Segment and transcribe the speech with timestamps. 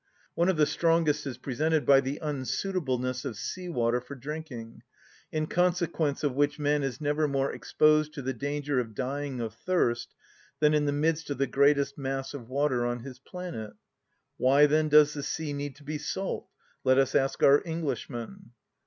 [0.33, 4.81] One of the strongest is presented by the unsuitableness of sea‐water for drinking,
[5.31, 9.53] in consequence of which man is never more exposed to the danger of dying of
[9.53, 10.15] thirst
[10.59, 13.73] than in the midst of the greatest mass of water on his planet.
[14.37, 16.47] "Why, then, does the sea need to be salt?"
[16.83, 18.53] let us ask our Englishman.